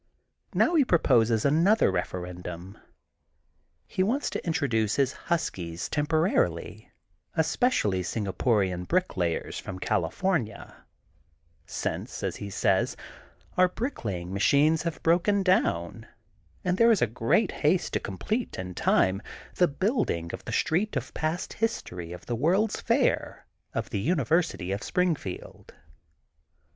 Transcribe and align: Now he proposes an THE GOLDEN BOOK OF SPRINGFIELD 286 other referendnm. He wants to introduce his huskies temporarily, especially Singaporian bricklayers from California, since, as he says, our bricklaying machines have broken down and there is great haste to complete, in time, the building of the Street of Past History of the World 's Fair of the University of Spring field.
Now 0.55 0.73
he 0.73 0.83
proposes 0.83 1.45
an 1.45 1.63
THE 1.63 1.63
GOLDEN 1.63 1.63
BOOK 1.63 1.71
OF 2.01 2.07
SPRINGFIELD 2.07 2.43
286 2.43 2.47
other 2.47 2.81
referendnm. 2.81 2.81
He 3.85 4.01
wants 4.01 4.29
to 4.31 4.43
introduce 4.47 4.95
his 4.95 5.11
huskies 5.13 5.89
temporarily, 5.89 6.91
especially 7.35 8.01
Singaporian 8.01 8.87
bricklayers 8.87 9.59
from 9.59 9.77
California, 9.77 10.85
since, 11.67 12.23
as 12.23 12.37
he 12.37 12.49
says, 12.49 12.97
our 13.55 13.67
bricklaying 13.69 14.33
machines 14.33 14.81
have 14.81 15.03
broken 15.03 15.43
down 15.43 16.07
and 16.63 16.79
there 16.79 16.89
is 16.89 17.03
great 17.13 17.51
haste 17.51 17.93
to 17.93 17.99
complete, 17.99 18.57
in 18.57 18.73
time, 18.73 19.21
the 19.53 19.67
building 19.67 20.31
of 20.33 20.43
the 20.45 20.51
Street 20.51 20.95
of 20.97 21.13
Past 21.13 21.53
History 21.53 22.11
of 22.11 22.25
the 22.25 22.35
World 22.35 22.71
's 22.71 22.81
Fair 22.81 23.45
of 23.75 23.91
the 23.91 23.99
University 23.99 24.71
of 24.71 24.81
Spring 24.81 25.15
field. 25.15 25.75